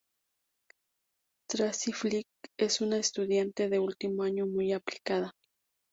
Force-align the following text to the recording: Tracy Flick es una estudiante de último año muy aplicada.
Tracy 1.47 1.91
Flick 1.91 2.25
es 2.57 2.81
una 2.81 2.97
estudiante 2.97 3.69
de 3.69 3.77
último 3.77 4.23
año 4.23 4.47
muy 4.47 4.73
aplicada. 4.73 5.35